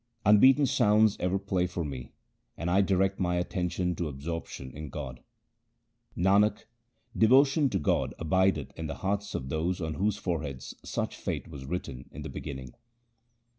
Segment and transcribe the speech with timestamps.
[0.23, 2.11] 1 Unbeaten sounds ever play for me,
[2.57, 5.21] and I direct my atten tion to absorption in God.
[6.17, 6.65] Nanak,
[7.15, 11.65] devotion to God abideth in the hearts of those on whose foreheads such fate was
[11.67, 12.73] written in the beginning.